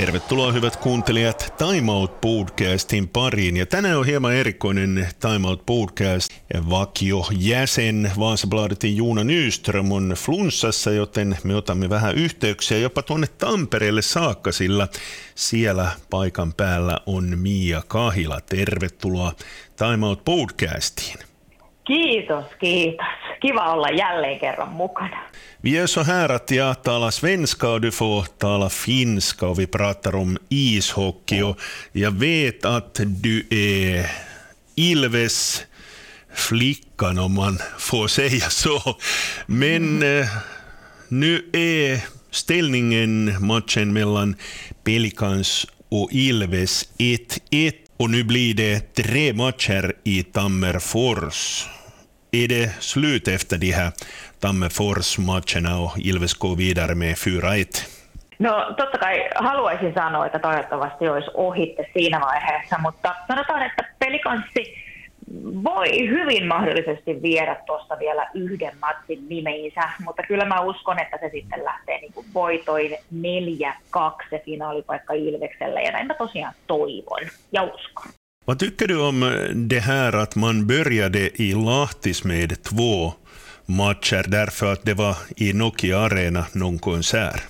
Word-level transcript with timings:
Tervetuloa 0.00 0.52
hyvät 0.52 0.76
kuuntelijat 0.76 1.54
Time 1.58 1.92
Out 1.92 2.20
podcastin 2.20 3.08
pariin. 3.08 3.56
Ja 3.56 3.66
tänään 3.66 3.98
on 3.98 4.06
hieman 4.06 4.34
erikoinen 4.34 5.08
Time 5.20 5.48
Out 5.48 5.66
podcast. 5.66 6.32
Vakio 6.70 7.26
jäsen 7.38 8.10
Vaasabladetin 8.18 8.96
Juuna 8.96 9.24
Nyström 9.24 9.92
on 9.92 10.14
flunssassa, 10.16 10.90
joten 10.90 11.36
me 11.44 11.54
otamme 11.54 11.90
vähän 11.90 12.14
yhteyksiä 12.14 12.78
jopa 12.78 13.02
tuonne 13.02 13.26
Tampereelle 13.38 14.02
saakka, 14.02 14.52
sillä 14.52 14.88
siellä 15.34 15.88
paikan 16.10 16.52
päällä 16.52 16.98
on 17.06 17.38
Mia 17.38 17.82
Kahila. 17.88 18.40
Tervetuloa 18.40 19.32
Time 19.76 20.06
Out 20.06 20.24
podcastiin. 20.24 21.18
Kiitos, 21.86 22.44
kiitos. 22.60 23.19
Kiva 23.42 23.72
olla 23.72 23.92
jälleen 23.92 24.38
kerran 24.38 24.76
mukana. 24.76 25.18
Vi 25.60 25.78
är 25.78 25.86
så 25.86 26.00
här 26.00 26.28
att 26.28 26.50
jag 26.50 26.82
talar 26.82 27.10
svenska 27.10 27.68
och 27.68 27.80
du 27.80 27.90
får 27.90 28.22
tala 28.22 28.70
finska 28.70 29.46
och 29.46 29.58
vi 29.58 29.66
pratar 29.66 30.14
om 30.14 30.38
ishockey. 30.48 31.42
Och 31.42 31.60
jag 31.92 32.10
vet 32.10 32.64
att 32.64 33.00
du 33.06 33.46
är 33.50 34.06
Ilves 34.74 35.66
flickan 36.34 37.18
om 37.18 37.34
man 37.34 37.58
får 37.78 38.08
säga 38.08 38.50
så. 38.50 38.96
Men 39.46 40.02
eh, 40.02 40.26
nu 41.08 41.50
är 41.52 42.00
ställningen 42.30 43.46
matchen 43.46 43.92
mellan 43.92 44.36
Pelikans 44.84 45.66
och 45.88 46.08
Ilves 46.12 46.88
1-1 46.98 47.72
och 47.96 48.10
nu 48.10 48.24
blir 48.24 48.54
det 48.54 48.94
tre 48.94 49.32
matcher 49.32 49.94
i 50.04 50.22
Tammerfors. 50.22 51.66
Är 52.32 52.48
det 52.48 52.82
slut 52.82 53.28
efter 53.28 53.58
de 53.58 53.72
här 53.72 53.92
Tammerfors-matcherna 54.40 55.78
och 55.78 55.98
Ilves 55.98 56.34
går 56.34 56.56
vidare 56.56 56.94
med 56.94 57.14
4-1? 57.14 58.00
No 58.38 58.74
totta 58.76 58.98
kai 58.98 59.28
haluaisin 59.34 59.94
sanoa, 59.94 60.26
että 60.26 60.38
toivottavasti 60.38 61.08
olisi 61.08 61.30
ohitte 61.34 61.86
siinä 61.92 62.20
vaiheessa, 62.20 62.78
mutta 62.78 63.14
sanotaan, 63.28 63.62
että 63.62 63.84
pelikanssi 63.98 64.74
voi 65.64 66.08
hyvin 66.08 66.46
mahdollisesti 66.46 67.22
viedä 67.22 67.56
tuossa 67.66 67.98
vielä 67.98 68.30
yhden 68.34 68.72
matsin 68.80 69.28
nimeinsä, 69.28 69.80
mutta 70.04 70.22
kyllä 70.22 70.44
mä 70.44 70.60
uskon, 70.60 70.98
että 70.98 71.18
se 71.20 71.30
sitten 71.32 71.64
lähtee 71.64 72.00
niin 72.00 72.12
kuin 72.12 72.26
voitoin 72.34 72.90
4-2 72.90 72.96
se 74.30 74.42
finaalipaikka 74.44 75.12
Ilvekselle 75.14 75.82
ja 75.82 75.92
näin 75.92 76.06
mä 76.06 76.14
tosiaan 76.14 76.54
toivon 76.66 77.22
ja 77.52 77.62
uskon. 77.62 78.19
Vad 78.50 78.58
tycker 78.58 78.88
du 78.88 79.08
om 79.08 79.20
det 79.54 79.78
här 79.78 80.16
att 80.16 80.36
man 80.36 80.66
började 80.66 81.42
i 81.42 81.54
Lahtis 81.54 82.24
med 82.24 82.62
två 82.62 83.12
matcher 83.66 84.24
därför 84.28 84.72
att 84.72 84.84
det 84.84 84.94
var 84.94 85.16
i 85.36 85.52
Nokia 85.52 85.98
Arena 85.98 86.44
någon 86.54 86.78
konsert? 86.78 87.42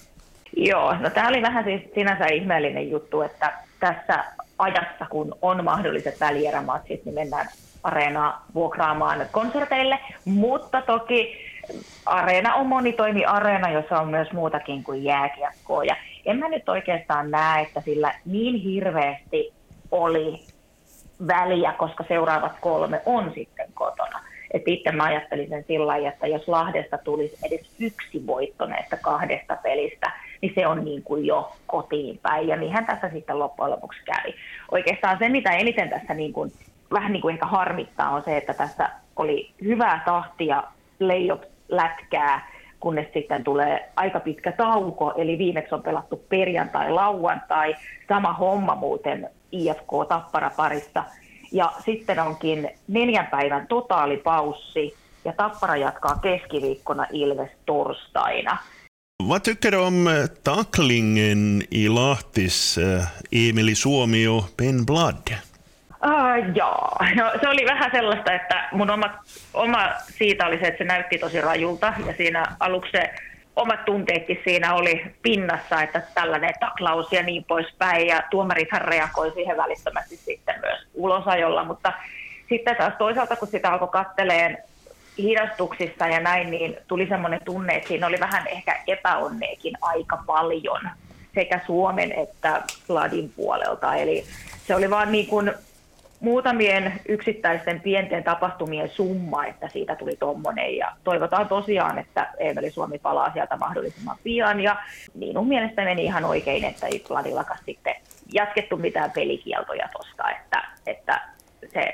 Joo, 0.53 0.95
no 0.95 1.11
tämä 1.11 1.29
oli 1.29 1.43
vähän 1.43 1.65
siis 1.65 1.83
sinänsä 1.95 2.27
ihmeellinen 2.27 2.91
juttu, 2.91 3.23
että 3.23 3.53
tässä 3.81 4.25
ajassa, 4.59 5.07
kun 5.11 5.35
on 5.43 5.65
mahdolliset 5.65 6.21
välierämatsit, 6.21 7.05
niin 7.05 7.15
mennään 7.15 7.49
areenaa 7.83 8.47
vuokraamaan 8.55 9.27
konserteille, 9.31 9.99
mutta 10.25 10.83
toki 10.83 11.37
areena 12.07 12.55
on 12.55 12.67
monitoimi-areena, 12.67 13.71
jossa 13.71 14.01
on 14.01 14.09
myös 14.09 14.33
muutakin 14.33 14.85
kuin 14.85 15.05
jääkiekkoa. 15.05 15.85
Ja 15.85 15.97
en 16.27 16.37
mä 16.37 16.49
nyt 16.49 16.69
oikeastaan 16.69 17.31
näe, 17.31 17.63
että 17.63 17.81
sillä 17.81 18.15
niin 18.25 18.63
hirveästi 18.63 19.53
oli 19.91 20.50
väliä, 21.27 21.73
koska 21.73 22.05
seuraavat 22.09 22.53
kolme 22.61 23.03
on 23.07 23.33
sitten 23.35 23.67
kotona. 23.75 24.21
Et 24.51 24.63
itse 24.67 24.93
mä 24.93 25.05
ajattelin 25.05 25.49
sen 25.49 25.65
sillä 25.69 25.87
lailla, 25.87 26.09
että 26.09 26.27
jos 26.27 26.49
Lahdesta 26.49 26.99
tulisi 26.99 27.39
edes 27.47 27.75
yksi 27.79 28.27
voitto 28.27 28.67
näistä 28.67 28.97
kahdesta 28.97 29.57
pelistä, 29.63 30.13
niin 30.41 30.53
se 30.55 30.67
on 30.67 30.85
niin 30.85 31.03
kuin 31.03 31.27
jo 31.27 31.53
kotiin 31.67 32.19
päin. 32.23 32.49
Ja 32.49 32.57
niinhän 32.57 32.87
tässä 32.87 33.11
sitten 33.11 33.39
loppujen 33.39 33.71
lopuksi 33.71 34.01
kävi. 34.05 34.35
Oikeastaan 34.71 35.19
se, 35.19 35.29
mitä 35.29 35.51
eniten 35.51 35.91
tässä 35.91 36.15
niin 36.15 36.33
kuin, 36.33 36.53
vähän 36.93 37.13
niin 37.13 37.23
kuin 37.23 37.33
ehkä 37.33 37.47
harmittaa, 37.47 38.11
on 38.11 38.23
se, 38.25 38.37
että 38.37 38.55
tässä 38.55 38.91
oli 39.17 39.51
hyvää 39.65 40.03
tahtia 40.05 40.63
leijot 40.99 41.47
lätkää, 41.69 42.51
kunnes 42.81 43.07
sitten 43.15 43.45
tulee 43.45 43.91
aika 43.97 44.21
pitkä 44.21 44.53
tauko, 44.53 45.13
eli 45.17 45.39
viimeksi 45.39 45.75
on 45.75 45.83
pelattu 45.83 46.25
perjantai-lauantai, 46.29 47.77
sama 48.09 48.33
homma 48.33 48.75
muuten 48.75 49.31
IFK 49.53 49.91
Tappara 50.09 50.51
parissa. 50.57 51.05
Ja 51.53 51.73
sitten 51.85 52.19
onkin 52.21 52.71
neljän 52.89 53.27
päivän 53.27 53.67
totaalipaussi 53.67 54.97
ja 55.25 55.33
Tappara 55.33 55.77
jatkaa 55.77 56.19
keskiviikkona 56.23 57.07
Ilves 57.13 57.51
torstaina. 57.67 58.59
Vad 59.29 59.43
tycker 59.43 59.73
du 59.73 59.79
om 59.79 60.09
eh, 60.09 60.31
tacklingen 60.45 61.63
i 61.71 61.89
Lahtis, 61.89 62.79
eh, 62.79 63.05
Emili 63.33 63.75
Suomi 63.75 64.27
och 64.27 64.45
Ben 64.57 64.87
Blood? 64.87 65.31
Uh, 66.05 66.55
joo, 66.55 66.97
no, 67.17 67.33
se 67.41 67.49
oli 67.49 67.65
vähän 67.67 67.91
sellaista, 67.91 68.33
että 68.33 68.69
mun 68.73 68.91
oma, 68.91 69.11
oma 69.55 69.89
siitä 70.19 70.47
oli 70.47 70.59
se, 70.59 70.67
että 70.67 70.79
se 70.79 70.85
näytti 70.85 71.19
tosi 71.19 71.41
rajulta 71.41 71.93
ja 72.07 72.15
siinä 72.17 72.57
aluksi 72.61 72.91
se 72.91 73.11
omat 73.57 73.85
tunteetkin 73.85 74.41
siinä 74.45 74.75
oli 74.75 75.03
pinnassa, 75.23 75.83
että 75.83 76.03
tällainen 76.15 76.55
taklaus 76.61 77.13
ja 77.13 77.23
niin 77.23 77.45
poispäin. 77.45 78.07
Ja 78.07 78.23
tuomarithan 78.31 78.81
reagoi 78.81 79.33
siihen 79.33 79.57
välittömästi 79.57 80.17
sitten 80.17 80.61
myös 80.61 80.87
ulosajolla, 80.95 81.65
mutta 81.65 81.93
sitten 82.49 82.77
taas 82.77 82.95
toisaalta, 82.99 83.37
kun 83.37 83.49
sitä 83.49 83.73
alkoi 83.73 83.89
katteleen 83.89 84.59
hidastuksissa 85.19 86.07
ja 86.07 86.21
näin, 86.21 86.51
niin 86.51 86.77
tuli 86.89 87.07
semmoinen 87.07 87.41
tunne, 87.45 87.75
että 87.75 87.89
siinä 87.89 88.07
oli 88.07 88.21
vähän 88.21 88.47
ehkä 88.47 88.83
epäonneekin 88.87 89.75
aika 89.81 90.19
paljon 90.27 90.81
sekä 91.35 91.61
Suomen 91.67 92.13
että 92.13 92.63
Vladin 92.89 93.33
puolelta. 93.37 93.95
Eli 93.95 94.25
se 94.67 94.75
oli 94.75 94.91
vaan 94.91 95.13
niin 95.13 95.27
kuin 95.27 95.53
muutamien 96.21 97.01
yksittäisten 97.09 97.81
pienten 97.81 98.25
tapahtumien 98.25 98.91
summa, 98.91 99.47
että 99.47 99.69
siitä 99.69 99.97
tuli 99.97 100.17
tommonen. 100.17 100.77
Ja 100.77 100.93
toivotaan 101.05 101.49
tosiaan, 101.49 101.99
että 101.99 102.33
Eemeli 102.39 102.71
Suomi 102.71 102.99
palaa 102.99 103.33
sieltä 103.33 103.57
mahdollisimman 103.57 104.17
pian. 104.23 104.61
Ja 104.61 104.77
minun 105.15 105.49
mielestä 105.49 105.85
meni 105.85 106.05
ihan 106.05 106.25
oikein, 106.25 106.65
että 106.65 106.87
ei 106.87 107.05
Vladillakaan 107.11 107.59
sitten 107.67 107.95
jatkettu 108.33 108.77
mitään 108.77 109.11
pelikieltoja 109.11 109.89
tuosta, 109.93 110.31
että, 110.31 110.69
että 110.87 111.21
se 111.73 111.93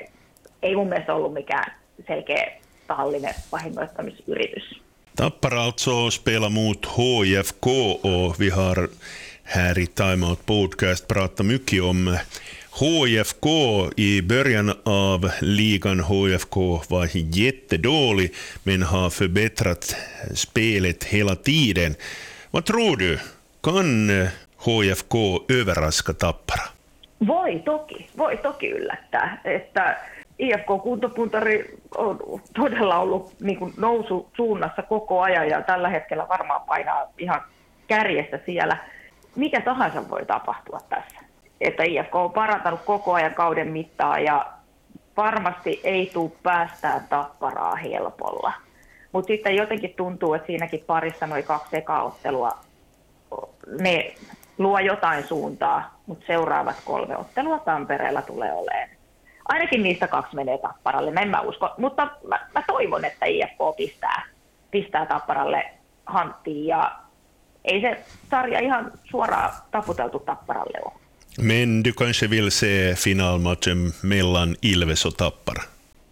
ei 0.61 0.75
mun 0.75 0.89
mielestä 0.89 1.13
ollut 1.13 1.33
mikään 1.33 1.73
selkeä 2.07 2.51
tahallinen 2.87 3.33
vahingoittamisyritys. 3.51 4.81
Tappara 5.15 5.63
alltså 5.63 6.11
spelar 6.11 6.49
mot 6.49 6.85
HIFK 6.97 7.67
och 8.03 8.39
vi 8.39 8.49
här 9.47 9.79
i 9.79 9.87
Time 9.87 10.25
Out 10.25 10.45
Podcast 10.45 11.07
pratat 11.07 11.45
mycket 11.45 11.81
om 11.81 12.17
HFK 12.79 13.45
i 13.95 14.21
början 14.21 14.73
av 14.85 15.31
ligan, 15.41 15.99
HFK 15.99 16.55
var 16.89 17.07
jättedålig 17.13 18.33
men 18.63 18.83
har 18.83 19.09
förbättrat 19.09 19.95
spelet 20.33 21.03
hela 21.03 21.35
tiden. 21.35 21.95
Vad 22.51 22.65
tror 22.65 22.97
du? 22.97 23.19
Kan 23.61 24.09
HFK 24.57 25.15
överraska 25.51 26.13
Tappara? 26.13 26.63
Voi 27.27 27.59
toki, 27.65 28.09
voi 28.17 28.37
toki 28.37 28.69
yllättää. 28.69 29.41
Että 29.45 29.97
IFK-kuntopuntari 30.39 31.77
on 31.95 32.41
todella 32.55 32.99
ollut 32.99 33.33
niin 33.39 33.57
kuin 33.57 33.73
nousu 33.77 34.29
suunnassa 34.35 34.81
koko 34.81 35.21
ajan 35.21 35.49
ja 35.49 35.61
tällä 35.61 35.89
hetkellä 35.89 36.27
varmaan 36.29 36.61
painaa 36.61 37.13
ihan 37.17 37.41
kärjestä 37.87 38.39
siellä. 38.45 38.77
Mikä 39.35 39.61
tahansa 39.61 40.09
voi 40.09 40.25
tapahtua 40.25 40.79
tässä 40.89 41.26
että 41.61 41.83
IFK 41.83 42.15
on 42.15 42.31
parantanut 42.31 42.79
koko 42.85 43.13
ajan 43.13 43.33
kauden 43.33 43.67
mittaa 43.67 44.19
ja 44.19 44.45
varmasti 45.17 45.81
ei 45.83 46.09
tule 46.13 46.31
päästään 46.43 47.05
tapparaa 47.09 47.75
helpolla. 47.75 48.53
Mutta 49.11 49.27
sitten 49.27 49.55
jotenkin 49.55 49.93
tuntuu, 49.97 50.33
että 50.33 50.47
siinäkin 50.47 50.83
parissa 50.87 51.27
noin 51.27 51.43
kaksi 51.43 51.77
ekaottelua, 51.77 52.51
ne 53.81 54.15
luo 54.57 54.79
jotain 54.79 55.23
suuntaa, 55.23 55.99
mutta 56.05 56.27
seuraavat 56.27 56.81
kolme 56.85 57.17
ottelua 57.17 57.59
Tampereella 57.59 58.21
tulee 58.21 58.53
olemaan. 58.53 58.89
Ainakin 59.45 59.83
niistä 59.83 60.07
kaksi 60.07 60.35
menee 60.35 60.57
Tapparalle, 60.57 61.13
en 61.21 61.29
mä 61.29 61.41
usko, 61.41 61.69
mutta 61.77 62.07
mä, 62.27 62.39
mä 62.53 62.63
toivon, 62.67 63.05
että 63.05 63.25
IFK 63.25 63.75
pistää, 63.77 64.23
pistää 64.71 65.05
Tapparalle 65.05 65.71
hanttiin 66.05 66.67
ja 66.67 66.91
ei 67.65 67.81
se 67.81 68.03
sarja 68.29 68.59
ihan 68.59 68.91
suoraan 69.03 69.53
taputeltu 69.71 70.19
Tapparalle 70.19 70.79
ole. 70.85 71.06
Men 71.41 71.83
du 71.83 71.93
kanske 71.93 72.27
vill 72.29 72.51
se 72.51 72.93
finalmatchen 72.95 73.93
mellan 74.03 74.55
Ilves 74.61 75.05
och 75.05 75.17
Tappara? 75.17 75.63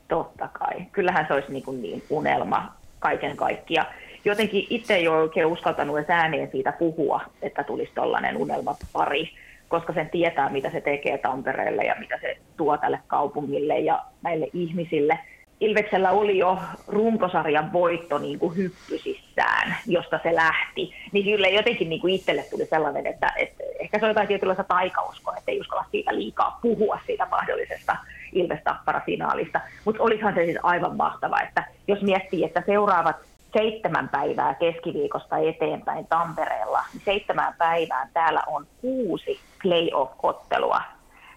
Totta 0.07 0.47
kai. 0.47 0.85
Kyllähän 0.91 1.27
se 1.27 1.33
olisi 1.33 1.51
niin, 1.51 1.63
kuin 1.63 1.81
niin 1.81 2.03
unelma 2.09 2.73
kaiken 2.99 3.37
kaikkiaan. 3.37 3.87
Jotenkin 4.25 4.67
itse 4.69 4.95
ei 4.95 5.07
ole 5.07 5.17
oikein 5.17 5.45
uskaltanut 5.45 5.97
edes 5.97 6.09
ääneen 6.09 6.51
siitä 6.51 6.71
puhua, 6.71 7.21
että 7.41 7.63
tulisi 7.63 7.91
tällainen 7.95 8.37
unelmapari, 8.37 9.29
koska 9.67 9.93
sen 9.93 10.09
tietää, 10.09 10.49
mitä 10.49 10.71
se 10.71 10.81
tekee 10.81 11.17
Tampereelle 11.17 11.83
ja 11.83 11.95
mitä 11.99 12.17
se 12.21 12.37
tuo 12.57 12.77
tälle 12.77 12.99
kaupungille 13.07 13.79
ja 13.79 14.05
näille 14.21 14.47
ihmisille. 14.53 15.19
Ilveksellä 15.59 16.11
oli 16.11 16.37
jo 16.37 16.59
runkosarjan 16.87 17.73
voitto 17.73 18.17
niin 18.17 18.39
kuin 18.39 18.57
hyppysissään, 18.57 19.75
josta 19.87 20.19
se 20.23 20.35
lähti, 20.35 20.93
niin 21.11 21.25
kyllä 21.25 21.47
jotenkin 21.47 21.89
niin 21.89 22.01
kuin 22.01 22.13
itselle 22.13 22.43
tuli 22.51 22.65
sellainen, 22.65 23.07
että, 23.07 23.33
että 23.35 23.63
ehkä 23.79 23.99
se 23.99 24.05
on 24.05 24.09
jotain 24.09 24.27
tietynlaista 24.27 24.63
taikauskoa, 24.63 25.37
että 25.37 25.51
ei 25.51 25.59
uskalla 25.59 25.85
siitä 25.91 26.15
liikaa 26.15 26.59
puhua 26.61 26.99
siitä 27.05 27.27
mahdollisesta 27.31 27.97
Ilves 28.33 28.59
Tappara-finaalista. 28.63 29.59
Mutta 29.85 30.03
olihan 30.03 30.33
se 30.33 30.45
siis 30.45 30.57
aivan 30.63 30.95
mahtava, 30.95 31.41
että 31.41 31.63
jos 31.87 32.01
miettii, 32.01 32.43
että 32.43 32.63
seuraavat 32.65 33.15
seitsemän 33.53 34.09
päivää 34.09 34.53
keskiviikosta 34.53 35.37
eteenpäin 35.37 36.07
Tampereella, 36.07 36.83
niin 36.93 37.01
seitsemän 37.05 37.53
päivään 37.57 38.09
täällä 38.13 38.43
on 38.47 38.67
kuusi 38.81 39.39
playoff-ottelua 39.63 40.94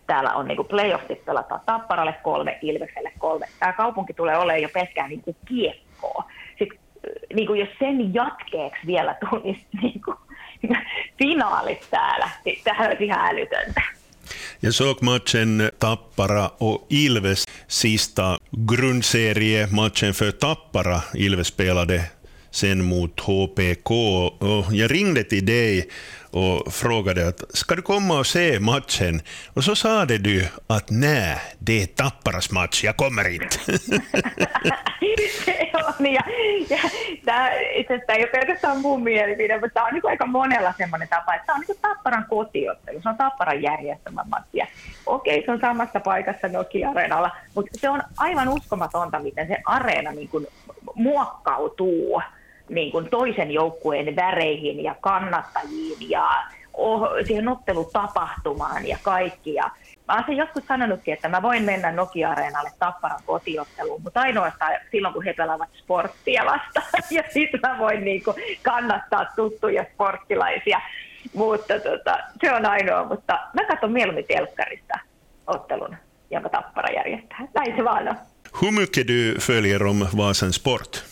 täällä 0.08 0.32
on 0.34 0.48
niin 0.48 0.66
playoffit 0.68 1.24
pelataan 1.24 1.60
Tapparalle 1.66 2.14
kolme, 2.22 2.58
Ilvekselle 2.62 3.12
kolme. 3.18 3.46
Tämä 3.58 3.72
kaupunki 3.72 4.12
tulee 4.12 4.38
olemaan 4.38 4.62
jo 4.62 4.68
pelkkää 4.68 5.08
niin 5.08 5.22
kiekkoa. 5.48 6.24
Sitten 6.58 6.78
niin 7.34 7.46
kuin 7.46 7.60
jos 7.60 7.68
sen 7.78 8.14
jatkeeksi 8.14 8.86
vielä 8.86 9.16
tulisi 9.30 9.66
niin 9.82 10.00
kuin, 10.04 10.16
finaalit 11.18 11.86
täällä, 11.90 12.30
niin 12.44 12.60
tämähän 12.64 12.88
olisi 12.88 13.04
ihan 13.04 13.28
älytöntä. 13.28 13.82
Jag 14.62 14.74
såg 14.74 15.02
matchen 15.02 15.72
Tappara 15.78 16.50
och 16.58 16.86
Ilves 16.88 17.44
sista 17.68 18.36
grundseriematchen 18.66 20.14
för 20.14 20.32
Tappara. 20.32 21.00
Ilves 21.14 21.48
spelade 21.48 22.04
sen 22.50 22.84
mot 22.84 23.20
HPK 23.20 23.90
och 24.38 24.72
jag 24.72 24.90
ringde 24.90 25.24
till 25.24 25.46
dig 25.46 25.88
och 26.30 26.72
frågade 26.72 27.28
att 27.28 27.56
ska 27.56 27.74
du 27.74 27.82
komma 27.82 28.18
och 28.18 28.26
se 28.26 28.60
matchen? 28.60 29.20
Och 29.54 29.64
så 29.64 29.76
sa 29.76 30.04
du 30.04 30.48
att 30.66 30.90
nej, 30.90 31.38
det 31.58 31.82
är 31.82 31.86
Tapparas 31.86 32.50
match, 32.50 32.84
jag 32.84 32.96
kommer 32.96 33.28
inte. 33.28 33.58
niin, 35.98 36.14
ja, 36.14 36.22
ja 36.70 36.78
tämä, 37.24 37.50
itse 37.74 38.00
ei 38.08 38.22
ole 38.22 38.26
pelkästään 38.26 38.80
mun 38.80 39.02
mielipide, 39.02 39.60
mutta 39.60 39.74
tämä 39.74 39.86
on 39.86 39.92
niin 39.92 40.08
aika 40.08 40.26
monella 40.26 40.74
semmoinen 40.78 41.08
tapa, 41.08 41.34
että 41.34 41.46
tämä 41.46 41.56
on 41.56 41.64
niin 41.68 41.78
Tapparan 41.82 42.26
kotiottelu, 42.28 43.00
se 43.02 43.08
on 43.08 43.16
Tapparan 43.16 43.62
järjestämä 43.62 44.24
matsi. 44.28 44.58
Okei, 45.06 45.42
se 45.44 45.50
on 45.52 45.60
samassa 45.60 46.00
paikassa 46.00 46.48
Nokia-areenalla, 46.48 47.30
mutta 47.54 47.70
se 47.74 47.88
on 47.88 48.02
aivan 48.16 48.48
uskomatonta, 48.48 49.18
miten 49.18 49.46
se 49.46 49.56
areena 49.64 50.10
niin 50.12 50.28
kuin 50.28 50.46
muokkautuu 50.94 52.22
niin 52.68 52.92
kuin 52.92 53.10
toisen 53.10 53.50
joukkueen 53.50 54.16
väreihin 54.16 54.84
ja 54.84 54.94
kannattajiin 55.00 56.10
ja 56.10 56.44
oh, 56.74 57.08
siihen 57.26 57.48
ottelutapahtumaan 57.48 58.88
ja 58.88 58.98
kaikki. 59.02 59.54
Ja 59.54 59.70
mä 60.08 60.24
olen 60.26 60.38
joskus 60.38 60.66
sanonutkin, 60.68 61.14
että 61.14 61.28
mä 61.28 61.42
voin 61.42 61.62
mennä 61.62 61.92
Nokia-areenalle 61.92 62.70
Tapparan 62.78 63.20
kotiotteluun, 63.26 64.02
mutta 64.02 64.20
ainoastaan 64.20 64.72
silloin, 64.90 65.14
kun 65.14 65.24
he 65.24 65.32
pelaavat 65.32 65.68
sporttia 65.78 66.44
vastaan. 66.44 66.86
Ja 67.10 67.22
sitten 67.34 67.60
mä 67.60 67.78
voin 67.78 68.04
niin 68.04 68.24
kuin 68.24 68.36
kannattaa 68.62 69.26
tuttuja 69.36 69.84
sporttilaisia. 69.94 70.80
Mutta 71.34 71.74
tota, 71.80 72.18
se 72.40 72.52
on 72.52 72.66
ainoa, 72.66 73.04
mutta 73.04 73.38
mä 73.54 73.66
katson 73.66 73.92
mieluummin 73.92 74.24
telkkarista 74.24 74.98
ottelun, 75.46 75.96
jonka 76.30 76.48
Tappara 76.48 76.88
järjestää. 76.94 77.38
Näin 77.54 77.76
se 77.76 77.84
vaan 77.84 78.08
on. 78.08 78.16
Hur 78.60 78.72
mycket 78.72 79.08
du 79.08 79.40
följer 79.40 79.84
om 79.84 80.06
Vasan 80.16 80.52
sport? 80.52 81.07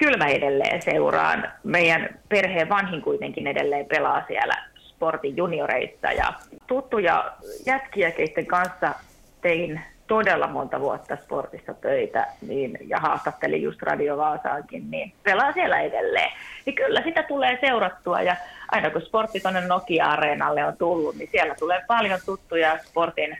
Kyllä 0.00 0.16
mä 0.16 0.26
edelleen 0.26 0.82
seuraan. 0.82 1.52
Meidän 1.64 2.08
perheen 2.28 2.68
vanhin 2.68 3.02
kuitenkin 3.02 3.46
edelleen 3.46 3.86
pelaa 3.86 4.24
siellä 4.26 4.54
sportin 4.76 5.36
junioreissa 5.36 6.12
ja 6.12 6.32
tuttuja 6.66 7.32
jätkiä, 7.66 8.10
keiden 8.10 8.46
kanssa 8.46 8.94
tein 9.40 9.80
todella 10.06 10.46
monta 10.46 10.80
vuotta 10.80 11.16
sportissa 11.16 11.74
töitä 11.74 12.26
niin, 12.46 12.78
ja 12.86 12.98
haastattelin 12.98 13.62
just 13.62 13.82
Radio 13.82 14.16
Vaasaankin, 14.16 14.90
niin 14.90 15.12
pelaa 15.22 15.52
siellä 15.52 15.80
edelleen. 15.80 16.30
Niin 16.66 16.76
kyllä 16.76 17.02
sitä 17.02 17.22
tulee 17.22 17.58
seurattua 17.60 18.22
ja 18.22 18.36
aina 18.70 18.90
kun 18.90 19.02
sportti 19.02 19.40
tuonne 19.40 19.60
Nokia-areenalle 19.66 20.64
on 20.64 20.76
tullut, 20.76 21.14
niin 21.16 21.28
siellä 21.32 21.54
tulee 21.54 21.84
paljon 21.86 22.20
tuttuja 22.26 22.78
sportin 22.84 23.38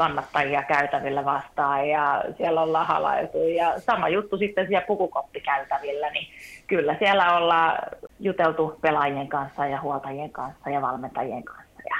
kannattajia 0.00 0.62
käytävillä 0.62 1.24
vastaan 1.24 1.88
ja 1.88 2.24
siellä 2.36 2.62
on 2.62 2.72
lahalailtu 2.72 3.38
ja 3.38 3.80
sama 3.80 4.08
juttu 4.08 4.38
sitten 4.38 4.66
siellä 4.66 4.86
pukukoppikäytävillä, 4.86 6.10
niin 6.10 6.26
kyllä 6.66 6.96
siellä 6.98 7.36
ollaan 7.36 7.78
juteltu 8.20 8.78
pelaajien 8.80 9.28
kanssa 9.28 9.66
ja 9.66 9.80
huoltajien 9.80 10.30
kanssa 10.30 10.70
ja 10.70 10.82
valmentajien 10.82 11.44
kanssa 11.44 11.82
ja 11.90 11.96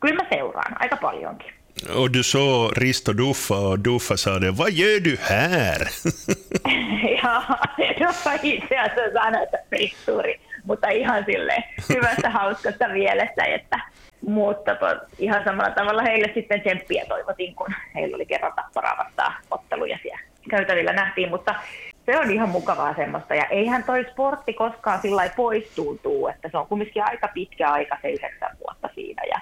kyllä 0.00 0.22
mä 0.22 0.28
seuraan 0.30 0.76
aika 0.80 0.96
paljonkin. 0.96 1.52
Och 1.96 2.12
du 2.12 2.22
såg 2.22 2.72
Risto 2.76 3.12
Duffa 3.16 3.58
och 3.58 3.78
Duffa 3.78 4.16
sa 4.16 4.38
det, 4.38 4.50
vad 4.50 4.70
gör 4.70 5.00
du 5.00 5.16
här? 5.20 5.80
ja, 7.22 7.42
Duffa 8.00 8.32
itse 8.42 8.78
asiassa 8.78 9.20
sanoi, 9.22 9.42
että 9.42 9.58
frissuuri, 9.68 10.40
mutta 10.64 10.88
ihan 10.88 11.24
sille 11.24 11.64
hyvässä 11.88 12.30
hauskassa 12.30 12.88
mielessä, 12.88 13.44
että 13.58 13.80
mutta 14.26 14.76
ihan 15.18 15.44
samalla 15.44 15.70
tavalla 15.70 16.02
heille 16.02 16.30
sitten 16.34 16.60
tsemppiä 16.60 17.04
toivotin, 17.08 17.54
kun 17.54 17.74
heillä 17.94 18.14
oli 18.14 18.26
kerran 18.26 18.52
tapparaa 18.56 19.04
vastaan 19.04 19.34
otteluja 19.50 19.98
siellä 20.02 20.20
käytävillä 20.50 20.92
nähtiin, 20.92 21.30
mutta 21.30 21.54
se 22.06 22.18
on 22.18 22.30
ihan 22.30 22.48
mukavaa 22.48 22.94
semmoista. 22.94 23.34
Ja 23.34 23.44
eihän 23.44 23.84
toi 23.84 24.06
sportti 24.10 24.52
koskaan 24.52 25.00
sillä 25.02 25.30
poistuutuu, 25.36 26.28
että 26.28 26.48
se 26.50 26.58
on 26.58 26.66
kumminkin 26.66 27.04
aika 27.04 27.28
pitkä 27.34 27.70
aika, 27.72 27.98
se 28.02 28.10
yhdeksän 28.10 28.56
vuotta 28.60 28.88
siinä. 28.94 29.22
Ja, 29.24 29.40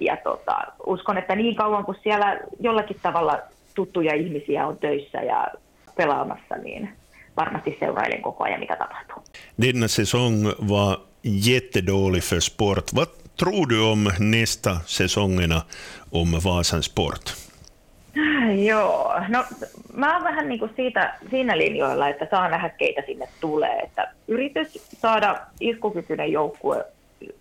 ja 0.00 0.16
tota, 0.16 0.58
uskon, 0.86 1.18
että 1.18 1.36
niin 1.36 1.56
kauan 1.56 1.84
kuin 1.84 1.98
siellä 2.02 2.40
jollakin 2.60 2.96
tavalla 3.02 3.38
tuttuja 3.74 4.14
ihmisiä 4.14 4.66
on 4.66 4.78
töissä 4.78 5.18
ja 5.18 5.48
pelaamassa, 5.96 6.56
niin 6.56 6.90
varmasti 7.36 7.76
seurailen 7.80 8.22
koko 8.22 8.44
ajan, 8.44 8.60
mitä 8.60 8.76
tapahtuu. 8.76 9.22
Denna 9.62 9.88
säsong 9.88 10.46
var 10.68 10.98
jättedålig 11.22 12.22
för 12.22 12.40
sport. 12.40 12.94
Vad 12.94 13.08
tror 13.36 13.68
du 13.68 13.90
om 13.90 14.04
nästa 14.18 14.76
säsongerna 14.86 15.62
om 16.12 16.32
Vasan 16.44 16.82
Sport? 16.82 17.34
Joo, 18.66 19.12
no 19.28 19.44
mä 19.94 20.14
oon 20.14 20.24
vähän 20.24 20.48
niin 20.48 20.58
kuin 20.58 20.72
siitä, 20.76 21.18
siinä 21.30 21.58
linjoilla, 21.58 22.08
että 22.08 22.26
saa 22.30 22.48
nähdä 22.48 22.68
keitä 22.68 23.02
sinne 23.06 23.28
tulee. 23.40 23.78
Että 23.78 24.12
yritys 24.28 24.88
saada 24.98 25.40
iskukykyinen 25.60 26.32
joukkue 26.32 26.84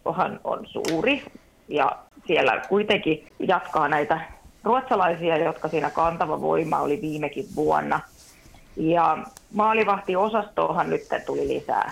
on, 0.06 0.40
on 0.44 0.68
suuri 0.68 1.24
ja 1.68 1.98
siellä 2.28 2.62
kuitenkin 2.70 3.28
jatkaa 3.40 3.88
näitä 3.88 4.22
ruotsalaisia, 4.64 5.38
jotka 5.38 5.68
siinä 5.68 5.90
kantava 5.90 6.42
voima 6.42 6.80
oli 6.80 7.02
viimekin 7.02 7.46
vuonna. 7.56 8.00
Ja 8.78 9.18
maalivahtiosastoonhan 9.54 10.90
nyt 10.90 11.02
tuli 11.26 11.48
lisää 11.48 11.92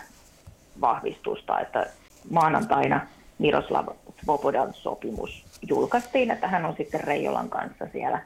vahvistusta, 0.81 1.59
että 1.59 1.85
maanantaina 2.29 3.01
Miroslav 3.39 3.87
Svobodan 4.23 4.73
sopimus 4.73 5.45
julkaistiin, 5.67 6.31
että 6.31 6.47
hän 6.47 6.65
on 6.65 6.75
sitten 6.77 7.03
Reijolan 7.03 7.49
kanssa 7.49 7.87
siellä 7.91 8.19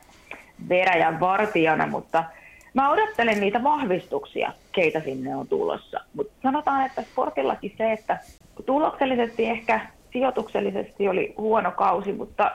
veräjän 0.69 1.19
vartijana, 1.19 1.87
mutta 1.87 2.23
mä 2.73 2.89
odottelen 2.91 3.39
niitä 3.39 3.63
vahvistuksia, 3.63 4.53
keitä 4.71 4.99
sinne 4.99 5.35
on 5.35 5.47
tulossa. 5.47 5.99
Mutta 6.13 6.33
sanotaan, 6.43 6.85
että 6.85 7.01
sportillakin 7.01 7.73
se, 7.77 7.91
että 7.91 8.17
tuloksellisesti 8.65 9.45
ehkä 9.45 9.81
sijoituksellisesti 10.13 11.07
oli 11.07 11.33
huono 11.37 11.71
kausi, 11.71 12.13
mutta 12.13 12.51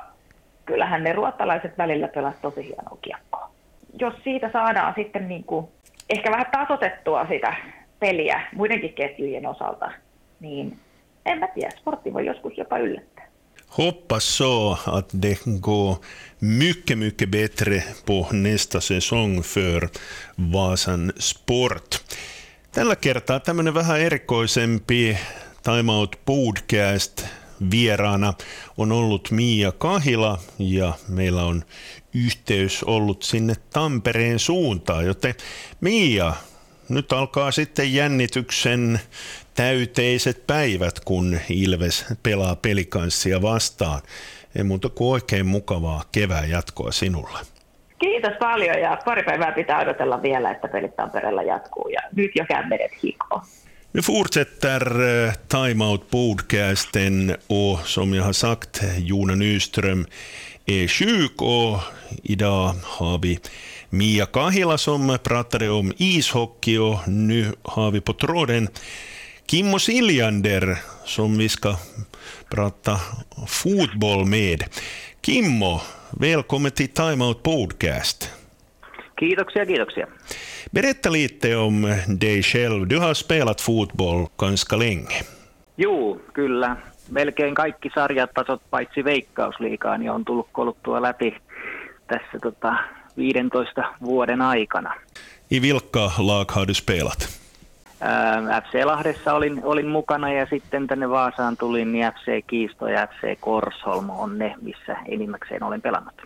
kyllähän 0.64 1.04
ne 1.04 1.12
ruottalaiset 1.12 1.78
välillä 1.78 2.08
pelasivat 2.08 2.42
tosi 2.42 2.64
hienoa 2.66 2.98
kiekkoa. 3.02 3.50
Jos 3.98 4.14
siitä 4.24 4.50
saadaan 4.52 4.94
sitten 4.96 5.28
niin 5.28 5.44
kuin 5.44 5.66
ehkä 6.10 6.30
vähän 6.30 6.46
tasotettua 6.52 7.26
sitä 7.26 7.54
peliä 8.00 8.40
muidenkin 8.56 8.94
ketjujen 8.94 9.46
osalta, 9.46 9.90
niin 10.40 10.78
en 11.26 11.38
mä 11.38 11.48
tiedä, 11.48 11.70
sportti 11.80 12.12
voi 12.12 12.26
joskus 12.26 12.58
jopa 12.58 12.78
yllättää. 12.78 13.28
Hoppas 13.78 14.36
så 14.36 14.78
att 14.86 15.08
det 15.22 15.38
går 15.60 15.96
mycket, 16.40 16.98
mycket 16.98 17.28
bättre 17.28 17.82
på 18.06 18.26
nästa 18.32 18.80
säsong 18.80 19.42
för 19.42 19.88
Vasan 20.52 21.12
Sport. 21.18 22.04
Tällä 22.72 22.96
kertaa 22.96 23.40
tämmöinen 23.40 23.74
vähän 23.74 24.00
erikoisempi 24.00 25.18
Time 25.62 25.92
Out 25.92 26.16
Podcast 26.24 27.26
vieraana 27.70 28.34
on 28.76 28.92
ollut 28.92 29.30
Mia 29.30 29.72
Kahila 29.72 30.38
ja 30.58 30.92
meillä 31.08 31.44
on 31.44 31.64
yhteys 32.14 32.82
ollut 32.82 33.22
sinne 33.22 33.54
Tampereen 33.72 34.38
suuntaan, 34.38 35.06
joten 35.06 35.34
Mia, 35.80 36.34
nyt 36.88 37.12
alkaa 37.12 37.50
sitten 37.50 37.94
jännityksen 37.94 39.00
täyteiset 39.54 40.46
päivät, 40.46 41.00
kun 41.00 41.38
Ilves 41.48 42.06
pelaa 42.22 42.56
pelikanssia 42.56 43.42
vastaan. 43.42 44.00
Ei 44.54 44.64
muuta 44.64 44.88
kuin 44.88 45.12
oikein 45.12 45.46
mukavaa 45.46 46.02
kevään 46.12 46.50
jatkoa 46.50 46.92
sinulle. 46.92 47.38
Kiitos 47.98 48.32
paljon 48.38 48.80
ja 48.80 48.98
pari 49.04 49.22
päivää 49.22 49.52
pitää 49.52 49.80
odotella 49.80 50.22
vielä, 50.22 50.50
että 50.50 50.68
pelit 50.68 50.96
Tampereella 50.96 51.42
jatkuu 51.42 51.88
ja 51.88 52.00
nyt 52.16 52.30
jo 52.34 52.44
kämmenet 52.48 52.92
hikoo. 53.02 53.42
Nu 53.92 54.02
fortsätter 54.02 55.02
eh, 55.02 55.38
Time 55.48 55.84
Out 55.84 56.10
podcasten 56.10 57.36
och 57.48 57.80
som 57.84 58.14
jag 58.14 58.24
har 58.24 58.32
sagt, 58.32 58.82
Jona 58.98 59.34
Nyström 59.34 60.06
är 60.66 60.88
sjuk 60.88 61.42
och 61.42 61.78
idag 62.22 62.74
har 62.82 63.18
vi 63.18 63.38
Mia 63.90 64.26
Kahila 64.26 64.78
som 64.78 65.18
pratade 65.22 65.70
om 65.70 65.92
ishockey 65.96 66.78
och 66.78 67.08
nu 67.08 67.52
har 67.62 67.90
vi 67.90 68.00
på 68.00 68.12
tråden 68.12 68.68
Kimmo 69.52 69.78
Siljander 69.78 70.78
som 71.04 71.38
vi 71.38 71.48
ska 71.48 71.76
prata 72.50 72.96
fotboll 73.46 74.24
med. 74.26 74.64
Kimmo, 75.26 75.80
välkommen 76.20 76.72
till 76.72 76.88
Time 76.88 77.24
Out 77.24 77.42
Podcast. 77.42 78.30
Kiitoksia, 79.20 79.66
kiitoksia. 79.66 80.06
Berätta 80.70 81.10
lite 81.10 81.56
om 81.56 81.82
dig 82.20 82.42
själv. 82.42 82.86
Du 82.86 82.98
har 82.98 83.14
spelat 83.14 83.60
fotboll 83.60 84.26
ganska 84.36 84.76
länge. 84.76 85.22
Juu, 85.76 86.20
kyllä. 86.32 86.76
Melkein 87.08 87.54
kaikki 87.54 87.90
sarjatasot 87.94 88.62
paitsi 88.70 89.04
veikkausliikaa 89.04 89.98
niin 89.98 90.10
on 90.10 90.24
tullut 90.24 90.48
koluttua 90.52 91.02
läpi 91.02 91.36
tässä 92.06 92.38
tota, 92.42 92.74
15 93.16 93.84
vuoden 94.04 94.42
aikana. 94.42 94.94
I 95.50 95.62
vilka 95.62 96.12
lag 96.18 96.50
har 96.50 96.68
du 96.68 96.74
spelat? 96.74 97.41
FC 98.62 98.84
Lahdessa 98.84 99.34
olin, 99.34 99.60
olin 99.64 99.86
mukana 99.86 100.32
ja 100.32 100.46
sitten 100.46 100.86
tänne 100.86 101.10
Vaasaan 101.10 101.56
tulin, 101.56 101.92
niin 101.92 102.06
FC 102.06 102.46
Kiisto 102.46 102.88
ja 102.88 103.06
FC 103.06 103.40
Korsholm 103.40 104.10
on 104.10 104.38
ne, 104.38 104.54
missä 104.62 104.96
enimmäkseen 105.08 105.62
olen 105.62 105.82
pelannut. 105.82 106.22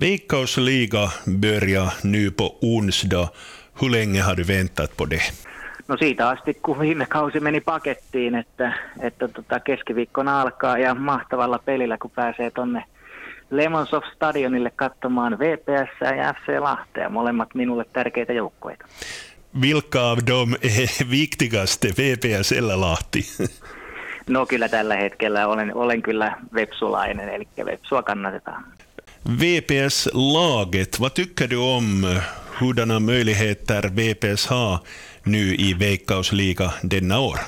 Veikkausliga 0.00 1.10
börjar 1.40 1.88
nu 2.02 2.30
på 2.36 2.58
onsdag. 2.62 3.28
Hur 3.80 3.92
länge 3.92 4.20
har 4.20 4.36
du 4.36 4.44
väntat 4.48 4.90
på 4.96 5.10
det? 5.10 5.32
No 5.88 5.96
siitä 5.96 6.28
asti, 6.28 6.54
kun 6.54 6.80
viime 6.80 7.06
kausi 7.06 7.40
meni 7.40 7.60
pakettiin, 7.60 8.34
että, 8.34 8.72
että 9.00 9.28
tota 9.28 9.60
keskiviikkona 9.60 10.40
alkaa 10.40 10.78
ja 10.78 10.94
mahtavalla 10.94 11.58
pelillä, 11.58 11.98
kun 11.98 12.10
pääsee 12.10 12.50
tonne 12.50 12.84
Lemonsoft 13.50 14.06
Stadionille 14.14 14.70
katsomaan 14.76 15.38
VPS 15.38 16.16
ja 16.16 16.34
FC 16.34 16.58
Lahtea, 16.58 17.08
molemmat 17.08 17.54
minulle 17.54 17.84
tärkeitä 17.92 18.32
joukkueita. 18.32 18.86
Vilka 19.62 20.00
av 20.00 20.24
dem 20.24 20.52
är 20.52 21.04
viktigaste, 21.10 21.88
VPS 21.88 22.52
eller 22.52 22.76
Lahti? 22.76 23.24
No 24.26 24.46
kyllä 24.46 24.68
tällä 24.68 24.96
hetkellä 24.96 25.46
olen, 25.46 25.74
olen 25.76 26.02
kyllä 26.02 26.36
Vepsulainen, 26.54 27.28
eli 27.28 27.48
Vepsua 27.64 28.02
kannatetaan. 28.02 28.64
VPS-laget, 29.40 31.00
vad 31.00 31.10
tycker 31.14 31.50
du 31.50 31.74
om 31.76 32.04
hurdana 32.60 33.00
möjligheter 33.00 33.90
VPS 33.96 34.46
har 34.46 34.78
nu 35.26 35.54
i 35.58 35.76
Veikkausliga 35.78 36.70
denna 36.90 37.18
år? 37.18 37.38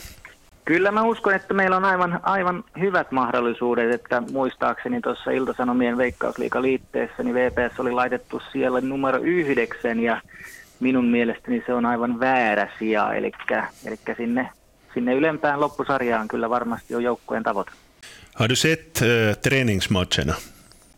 Kyllä 0.65 0.91
mä 0.91 1.03
uskon, 1.03 1.35
että 1.35 1.55
meillä 1.55 1.77
on 1.77 1.85
aivan, 1.85 2.21
aivan 2.23 2.65
hyvät 2.81 3.13
mahdollisuudet, 3.13 3.95
että 3.95 4.23
muistaakseni 4.33 5.01
tuossa 5.01 5.31
Iltasanomien 5.31 5.99
Veikkausliiga-liitteessä 5.99 7.23
niin 7.23 7.35
VPS 7.35 7.81
oli 7.81 7.93
laitettu 7.93 8.43
siellä 8.53 8.81
numero 8.81 9.19
yhdeksän 9.19 10.01
ja 10.01 10.21
minun 10.81 11.05
mielestäni 11.05 11.63
se 11.67 11.75
on 11.75 11.87
aivan 11.87 12.21
väärä 12.21 12.69
sija, 12.79 13.15
eli, 13.15 13.33
eli 13.87 13.97
sinne, 14.17 14.49
sinne 14.95 15.15
ylempään 15.15 15.61
loppusarjaan 15.61 16.29
kyllä 16.29 16.51
varmasti 16.51 16.95
on 16.95 17.03
joukkueen 17.03 17.43
tavoite. 17.43 17.71
Har 18.35 18.49
du 18.49 18.57
sett 18.57 18.97
äh, 19.03 19.37
träningsmatcherna? 19.43 20.35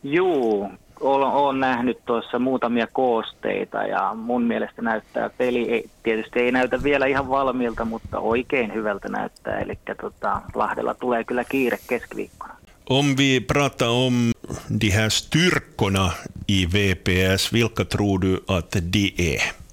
Juu, 0.03 0.71
olen, 1.01 1.29
olen 1.29 1.61
nähnyt 1.61 1.99
tuossa 2.07 2.39
muutamia 2.39 2.87
koosteita 2.93 3.83
ja 3.83 4.15
mun 4.15 4.43
mielestä 4.43 4.83
näyttää 4.83 5.31
peli, 5.39 5.71
ei, 5.71 5.91
tietysti 6.03 6.41
ei 6.41 6.53
näytä 6.53 6.83
vielä 6.83 7.07
ihan 7.07 7.29
valmiilta, 7.29 7.85
mutta 7.85 8.19
oikein 8.19 8.75
hyvältä 8.75 9.09
näyttää. 9.09 9.59
Eli 9.59 9.79
tota, 10.01 10.43
Lahdella 10.55 10.95
tulee 10.95 11.25
kyllä 11.25 11.45
kiire 11.45 11.79
keskiviikkona. 11.89 12.59
Om 12.91 13.17
vi 13.19 13.41
pratar 13.41 13.89
om 13.89 14.33
de 14.81 14.91
här 14.91 15.09
styrkorna 15.09 16.11
i 16.47 16.67
VPS, 16.67 17.53
vilka 17.53 17.85
tror 17.85 18.19
du 18.19 18.41
att 18.47 18.77
de 18.93 19.15
är? 19.19 19.68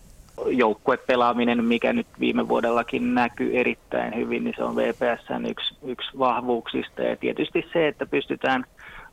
Joukkuepelaaminen, 0.48 1.66
mikä 1.66 1.94
nyt 1.94 2.08
viime 2.20 2.48
vuodellakin 2.48 3.16
näkyy 3.16 3.60
erittäin 3.60 4.16
hyvin, 4.16 4.44
niin 4.44 4.54
se 4.58 4.64
on 4.64 4.76
VPSn 4.76 5.46
yksi, 5.50 5.76
yksi 5.86 6.20
vahvuuksista. 6.20 7.02
Ja 7.02 7.16
tietysti 7.16 7.66
se, 7.74 7.88
että 7.88 8.06
pystytään 8.06 8.66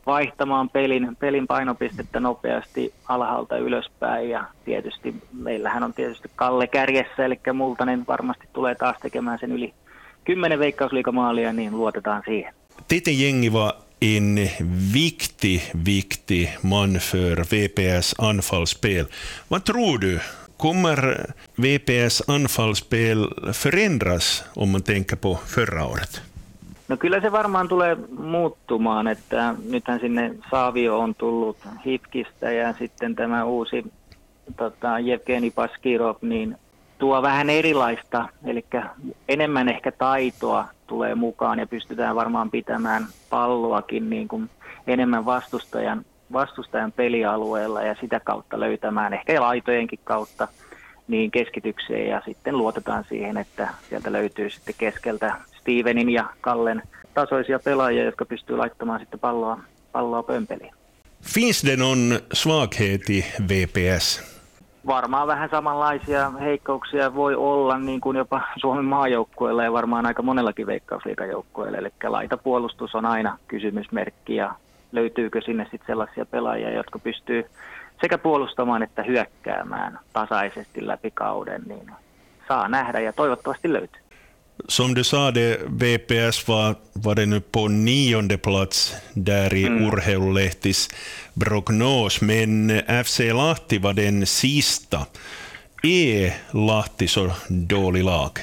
vaihtamaan 0.07 0.71
pelin, 0.71 1.17
pelin 1.17 1.47
painopistettä 1.47 2.21
nopeasti 2.21 2.95
alhaalta 3.09 3.57
ylöspäin 3.57 4.31
ja 4.31 4.45
tietysti 4.65 5.15
meillähän 5.33 5.83
on 5.83 5.95
tietysti 5.95 6.31
Kalle 6.37 6.67
kärjessä, 6.67 7.25
eli 7.25 7.41
Multanen 7.55 8.05
varmasti 8.09 8.49
tulee 8.53 8.75
taas 8.75 8.97
tekemään 9.03 9.39
sen 9.39 9.53
yli 9.53 9.75
kymmenen 10.25 10.59
veikkausliikamaalia, 10.59 11.53
niin 11.53 11.77
luotetaan 11.77 12.23
siihen. 12.25 12.55
Tite 12.89 13.11
Jengi 13.11 13.53
var 13.53 13.73
en 14.03 14.51
viktig, 14.93 15.61
viktig 15.87 16.49
man 16.63 17.01
för 17.01 17.45
VPS 17.51 18.15
anfallsspel. 18.19 19.07
Vad 19.51 19.65
tror 19.65 19.99
du? 19.99 20.19
Kommer 20.63 20.99
VPS 21.63 22.23
anfallsspel 22.29 23.29
förändras 23.53 24.45
om 24.57 24.73
man 24.73 24.83
tänker 24.83 25.17
på 25.17 25.39
förra 25.47 25.87
året? 25.87 26.23
No 26.89 26.97
kyllä 26.97 27.21
se 27.21 27.33
varmaan 27.33 27.69
tulee 27.69 27.97
muuttumaan, 28.19 29.09
että 29.09 29.55
nythän 29.71 30.01
sinne 30.01 30.35
Saavio 30.51 30.99
on 30.99 31.15
tullut 31.15 31.57
Hitkistä 31.87 32.53
ja 32.53 32.75
sitten 32.79 33.15
tämä 33.15 33.45
uusi 33.45 33.93
tota, 34.57 34.99
Jevgeni 34.99 35.51
Paskirov, 35.51 36.17
niin 36.21 36.57
tuo 36.99 37.23
vähän 37.23 37.51
erilaista, 37.51 38.29
eli 38.45 38.65
enemmän 39.29 39.69
ehkä 39.69 39.93
taitoa 39.93 40.65
tulee 40.87 41.15
mukaan 41.15 41.59
ja 41.59 41.67
pystytään 41.67 42.17
varmaan 42.17 42.51
pitämään 42.51 43.07
palloakin 43.31 44.11
niin 44.11 44.29
kuin 44.29 44.51
enemmän 44.87 45.25
vastustajan, 45.25 46.05
vastustajan 46.33 46.93
pelialueella 46.93 47.83
ja 47.83 47.97
sitä 48.01 48.21
kautta 48.21 48.61
löytämään 48.61 49.15
ehkä 49.15 49.41
laitojenkin 49.41 50.01
kautta 50.05 50.49
niin 51.09 51.31
keskitykseen 51.31 52.09
ja 52.09 52.23
sitten 52.25 52.59
luotetaan 52.59 53.05
siihen, 53.09 53.37
että 53.37 53.69
sieltä 53.89 54.13
löytyy 54.13 54.51
sitten 54.51 54.75
keskeltä 54.79 55.37
Stevenin 55.61 56.11
ja 56.11 56.25
Kallen 56.41 56.83
tasoisia 57.15 57.59
pelaajia, 57.59 58.05
jotka 58.05 58.25
pystyy 58.25 58.57
laittamaan 58.57 59.01
sitten 59.01 59.21
palloa, 59.21 59.59
palloa 59.93 60.23
pömpeliin. 60.23 60.75
Finns 61.23 61.63
det 61.67 61.77
någon 61.77 62.21
svaghet 62.33 63.11
i 63.11 63.25
VPS? 63.49 64.33
Varmaan 64.87 65.27
vähän 65.27 65.49
samanlaisia 65.51 66.31
heikkouksia 66.31 67.15
voi 67.15 67.35
olla 67.35 67.79
niin 67.79 68.01
kuin 68.01 68.17
jopa 68.17 68.41
Suomen 68.61 68.85
maajoukkueella 68.85 69.65
ja 69.65 69.73
varmaan 69.73 70.07
aika 70.07 70.23
monellakin 70.23 70.67
veikkausliikajoukkueella. 70.67 71.79
Eli 71.79 71.89
laitapuolustus 72.05 72.95
on 72.95 73.07
aina 73.07 73.39
kysymysmerkki 73.49 74.35
ja 74.35 74.55
löytyykö 74.93 75.41
sinne 75.41 75.65
sitten 75.65 75.87
sellaisia 75.87 76.27
pelaajia, 76.27 76.71
jotka 76.71 76.99
pystyy 76.99 77.45
sekä 78.01 78.19
puolustamaan 78.19 78.83
että 78.83 79.03
hyökkäämään 79.03 79.99
tasaisesti 80.13 80.87
läpi 80.87 81.11
kauden, 81.11 81.63
niin 81.67 81.91
saa 82.49 82.69
nähdä 82.69 83.01
ja 83.01 83.13
toivottavasti 83.13 83.73
löytyy. 83.73 84.03
Som 84.69 84.95
du 84.95 85.05
sa, 85.05 85.35
det, 85.35 85.61
VPS 85.81 86.49
var, 86.49 86.75
var 87.05 87.17
det 87.17 87.27
nu 87.27 87.41
på 87.41 87.69
nionde 87.69 88.37
plats 88.37 88.97
där 89.27 89.55
i 89.55 89.69
mm. 89.69 89.87
Urheilulehtis 89.87 90.89
prognos, 91.39 92.21
men 92.21 92.71
FC 93.05 93.33
Lahti 93.33 93.83
var 93.83 93.97
den 93.97 94.27
sista. 94.27 95.07
Är 95.83 96.33
Lahti 96.53 97.09
så 97.09 97.31
dålig 97.71 98.05
lag? 98.05 98.39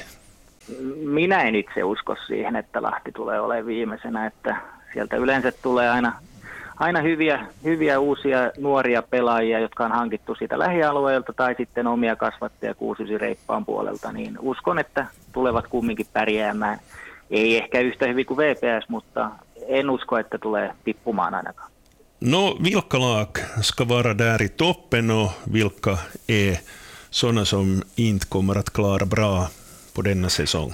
Minä 1.04 1.42
en 1.42 1.54
itse 1.54 1.84
usko 1.84 2.16
siihen, 2.26 2.56
että 2.56 2.82
Lahti 2.82 3.12
tulee 3.12 3.40
olemaan 3.40 3.66
viimeisenä, 3.66 4.26
että 4.26 4.56
sieltä 4.92 5.16
yleensä 5.16 5.52
tulee 5.52 5.90
aina 5.90 6.12
aina 6.80 7.00
hyviä, 7.00 7.46
hyviä 7.64 8.00
uusia 8.00 8.50
nuoria 8.58 9.02
pelaajia, 9.02 9.58
jotka 9.58 9.84
on 9.84 9.92
hankittu 9.92 10.34
siitä 10.34 10.58
lähialueelta 10.58 11.32
tai 11.32 11.54
sitten 11.58 11.86
omia 11.86 12.16
kasvattajia 12.16 12.74
kuusisi 12.74 13.18
reippaan 13.18 13.64
puolelta, 13.64 14.12
niin 14.12 14.38
uskon, 14.40 14.78
että 14.78 15.06
tulevat 15.32 15.66
kumminkin 15.66 16.06
pärjäämään. 16.12 16.78
Ei 17.30 17.56
ehkä 17.56 17.80
yhtä 17.80 18.06
hyvin 18.06 18.26
kuin 18.26 18.38
VPS, 18.38 18.88
mutta 18.88 19.30
en 19.68 19.90
usko, 19.90 20.18
että 20.18 20.38
tulee 20.38 20.74
tippumaan 20.84 21.34
ainakaan. 21.34 21.70
No, 22.20 22.56
vilka 22.64 23.00
lag 23.00 23.38
ska 23.60 23.88
vara 23.88 24.18
där 24.18 24.42
i 24.42 24.48
toppen 24.48 25.10
och 25.10 25.32
vilka 25.52 25.98
är 26.28 26.56
sådana 27.10 27.44
som 27.44 27.82
inte 27.96 28.26
kommer 28.28 28.58
att 28.58 28.70
klara 28.70 29.06
bra 29.06 29.46
på 29.94 30.02
denna 30.02 30.28
säsong? 30.28 30.72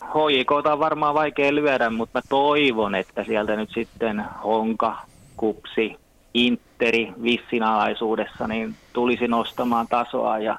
HJK 0.00 0.52
on 0.52 0.78
varmaan 0.78 1.14
vaikea 1.14 1.54
lyödä, 1.54 1.90
mutta 1.90 2.18
mä 2.18 2.22
toivon, 2.28 2.94
että 2.94 3.24
sieltä 3.24 3.56
nyt 3.56 3.70
sitten 3.74 4.24
Honka, 4.44 4.96
Kupsi, 5.44 5.96
Interi 6.34 7.12
Vissin 7.22 7.62
alaisuudessa, 7.62 8.48
niin 8.48 8.74
tulisi 8.92 9.28
nostamaan 9.28 9.86
tasoa 9.88 10.38
ja 10.38 10.58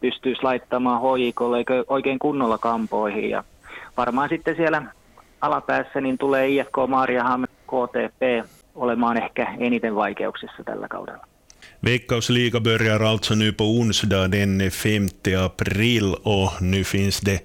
pystyisi 0.00 0.42
laittamaan 0.42 1.00
HJKlle 1.00 1.64
oikein 1.88 2.18
kunnolla 2.18 2.58
kampoihin. 2.58 3.30
Ja 3.30 3.44
varmaan 3.96 4.28
sitten 4.28 4.56
siellä 4.56 4.82
alapäässä 5.40 6.00
niin 6.00 6.18
tulee 6.18 6.48
IFK 6.48 6.76
Maariaham 6.88 7.44
KTP 7.44 8.48
olemaan 8.74 9.16
ehkä 9.16 9.54
eniten 9.58 9.94
vaikeuksissa 9.94 10.64
tällä 10.64 10.88
kaudella. 10.88 11.26
Veikkausliga 11.86 12.60
börjar 12.60 13.00
alltså 13.00 13.34
nu 13.34 13.52
på 13.52 13.64
onsdag 13.64 14.28
den 14.28 14.70
5 14.70 15.08
april 15.46 16.14
och 16.22 16.50
nu 16.60 16.84
finns 16.84 17.20
det 17.20 17.40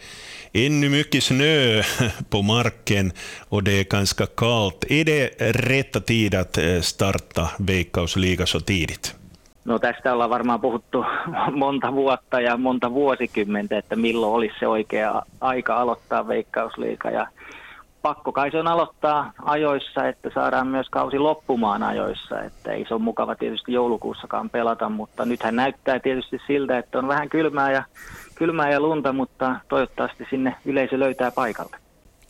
ännu 0.54 0.90
mycket 0.90 1.24
snö 1.24 1.82
på 2.30 2.42
marken 2.42 3.12
och 3.50 3.64
det 3.64 3.72
är 3.72 3.84
ganska 3.84 4.26
kallt. 4.26 4.86
Är 4.90 5.06
det 5.06 5.28
rätta 5.40 6.00
tid 6.00 6.36
att 6.36 6.58
eh, 6.58 6.82
starta 6.82 7.50
Veikkausliga 7.60 8.46
så 8.46 8.60
tidigt? 8.60 9.16
No 9.64 9.80
tästä 9.80 10.14
ollaan 10.14 10.30
varmaan 10.30 10.62
puhuttu 10.62 11.06
monta 11.52 11.94
vuotta 11.94 12.42
ja 12.42 12.58
monta 12.58 12.94
vuosikymmentä, 12.94 13.78
että 13.78 13.96
milloin 13.96 14.34
olisi 14.34 14.56
se 14.60 14.68
oikea 14.68 15.22
aika 15.42 15.76
aloittaa 15.76 16.28
Veikkausliiga. 16.28 17.10
Ja 17.10 17.28
pakko 18.02 18.32
kai 18.32 18.52
se 18.52 18.60
on 18.60 18.68
aloittaa 18.68 19.32
ajoissa, 19.42 20.08
että 20.08 20.30
saadaan 20.34 20.68
myös 20.68 20.90
kausi 20.90 21.20
loppumaan 21.20 21.84
ajoissa. 21.84 22.42
Että 22.42 22.72
ei 22.72 22.86
se 22.88 22.94
ole 22.94 23.02
mukava 23.02 23.36
tietysti 23.36 23.74
joulukuussakaan 23.74 24.50
pelata, 24.50 24.90
mutta 24.90 25.26
nythän 25.26 25.56
näyttää 25.56 26.00
tietysti 26.00 26.38
siltä, 26.48 26.78
että 26.78 27.00
on 27.00 27.08
vähän 27.08 27.30
kylmää 27.30 27.72
ja, 27.72 27.84
kylmää 28.36 28.72
ja 28.72 28.80
lunta, 28.80 29.14
mutta 29.14 29.56
toivottavasti 29.70 30.28
sinne 30.30 30.56
yleisö 30.66 31.00
löytää 31.00 31.32
paikalle. 31.32 31.78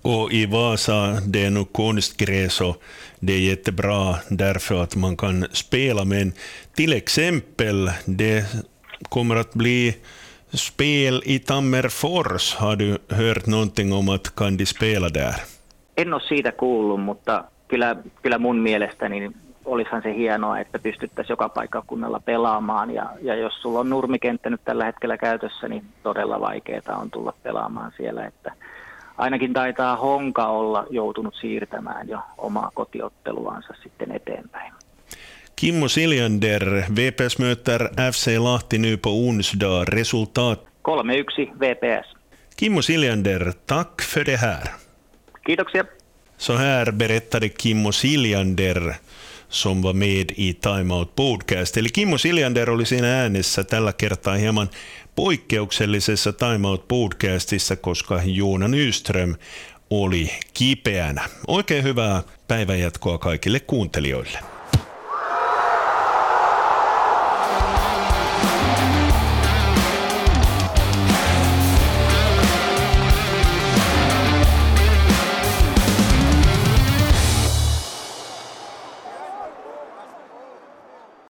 Och 0.04 0.34
i 0.34 0.51
Vasa, 0.51 1.22
det 1.34 1.46
är 1.46 1.50
nog 1.50 1.74
konstgräs 1.74 2.62
och 2.62 2.84
det 3.20 3.34
är 3.34 3.40
jättebra 3.40 4.16
därför 4.30 4.84
att 4.84 4.96
man 4.96 5.18
kan 5.18 5.48
spela, 5.51 6.06
men 6.06 6.34
till 6.75 6.94
exempel, 6.94 7.92
det 8.06 8.46
kommer 9.10 9.36
att 9.36 9.54
bli 9.54 9.98
spel 10.54 11.22
i 11.25 11.40
Tammerfors. 11.40 12.56
Har 12.56 12.75
du 12.75 12.98
hört 13.10 13.46
någonting 13.46 13.94
om 13.94 14.10
att 14.10 14.36
kan 14.36 14.58
de 14.58 14.66
spela 14.66 15.10
där? 15.10 15.36
En 15.98 16.14
ole 16.14 16.22
siitä 16.28 16.52
kuullut, 16.52 17.04
mutta 17.04 17.44
kyllä, 17.68 17.96
kyllä 18.22 18.38
mun 18.38 18.58
mielestäni 18.58 19.32
olisihan 19.66 20.02
se 20.02 20.16
hienoa, 20.16 20.60
että 20.60 20.80
pystyttäisiin 20.80 21.34
joka 21.34 21.50
paikkakunnalla 21.50 22.20
pelaamaan. 22.20 22.92
Ja, 22.92 23.10
ja 23.22 23.36
jos 23.36 23.62
sulla 23.62 23.80
on 23.80 23.90
nurmikenttä 23.90 24.50
nyt 24.50 24.62
tällä 24.66 24.86
hetkellä 24.86 25.18
käytössä, 25.18 25.68
niin 25.68 25.84
todella 26.04 26.40
vaikeaa 26.40 26.98
on 27.02 27.12
tulla 27.12 27.34
pelaamaan 27.44 27.92
siellä. 27.98 28.26
Että 28.26 28.52
ainakin 29.18 29.54
taitaa 29.54 29.96
Honka 29.96 30.46
olla 30.46 30.86
joutunut 30.90 31.36
siirtämään 31.36 32.10
jo 32.10 32.20
omaa 32.38 32.72
kotiotteluansa 32.74 33.74
sitten 33.84 34.12
eteenpäin. 34.12 34.74
Kimmo 35.56 35.88
Siljander, 35.88 36.84
VPS 36.96 37.40
möter 37.40 37.90
FC 38.12 38.38
Lahti 38.38 38.78
nu 38.78 38.98
på 38.98 39.28
onsdag. 39.28 39.88
Resultat? 39.88 40.60
3-1 40.60 41.60
VPS. 41.60 42.18
Kimmo 42.58 42.82
Siljander, 42.82 43.54
tack 43.68 44.02
för 44.02 44.26
det 44.26 44.38
här. 44.38 44.81
Kiitoksia. 45.46 45.86
Så 46.38 46.56
här 46.56 46.92
berättade 46.92 47.50
Kimmo 47.50 47.92
Siljander 47.92 48.94
som 49.50 49.82
var 49.82 49.94
med 49.94 50.32
i 50.36 50.54
Time 50.54 50.94
Out 50.94 51.16
Podcast. 51.16 51.78
Eli 51.78 51.90
Kimmo 51.90 52.18
Siljander 52.18 52.70
oli 52.70 52.86
siinä 52.86 53.22
äänessä 53.22 53.64
tällä 53.64 53.94
kertaa 53.94 54.36
hieman 54.36 54.70
poikkeuksellisessa 55.16 56.34
Time 56.34 56.68
Out 56.68 56.88
Podcastissa, 56.88 57.76
koska 57.76 58.22
Joona 58.26 58.68
Nyström 58.68 59.36
oli 59.90 60.32
kipeänä. 60.54 61.22
Oikein 61.48 61.84
hyvää 61.84 62.24
päivänjatkoa 62.48 63.18
kaikille 63.18 63.60
kuuntelijoille. 63.60 64.40